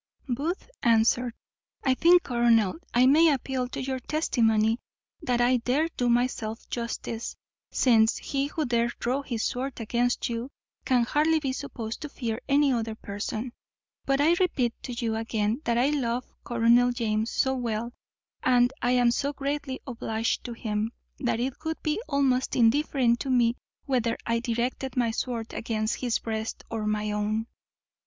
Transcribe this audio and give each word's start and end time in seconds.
Booth 0.27 0.67
answered, 0.81 1.35
"I 1.83 1.93
think, 1.93 2.23
colonel, 2.23 2.79
I 2.91 3.05
may 3.05 3.31
appeal 3.31 3.67
to 3.67 3.79
your 3.79 3.99
testimony 3.99 4.79
that 5.21 5.39
I 5.41 5.57
dare 5.57 5.89
do 5.89 6.09
myself 6.09 6.67
justice; 6.71 7.35
since 7.69 8.17
he 8.17 8.47
who 8.47 8.65
dare 8.65 8.91
draw 8.99 9.21
his 9.21 9.43
sword 9.43 9.79
against 9.79 10.27
you 10.27 10.49
can 10.85 11.03
hardly 11.03 11.39
be 11.39 11.53
supposed 11.53 12.01
to 12.01 12.09
fear 12.09 12.41
any 12.49 12.73
other 12.73 12.95
person; 12.95 13.53
but 14.03 14.19
I 14.19 14.33
repeat 14.39 14.73
to 14.81 14.91
you 14.93 15.15
again 15.15 15.61
that 15.65 15.77
I 15.77 15.89
love 15.91 16.25
Colonel 16.43 16.91
James 16.91 17.29
so 17.29 17.53
well, 17.53 17.93
and 18.41 18.73
am 18.81 19.11
so 19.11 19.33
greatly 19.33 19.81
obliged 19.85 20.43
to 20.45 20.53
him, 20.53 20.93
that 21.19 21.39
it 21.39 21.63
would 21.63 21.77
be 21.83 22.01
almost 22.09 22.55
indifferent 22.55 23.19
to 23.19 23.29
me 23.29 23.55
whether 23.85 24.17
I 24.25 24.39
directed 24.39 24.97
my 24.97 25.11
sword 25.11 25.53
against 25.53 25.97
his 25.97 26.17
breast 26.17 26.63
or 26.71 26.87
my 26.87 27.11
own." 27.11 27.45